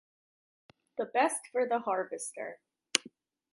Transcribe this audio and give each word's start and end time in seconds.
The 0.97 1.05
best 1.05 1.41
for 1.51 1.67
the 1.67 1.77
harvester. 1.77 2.59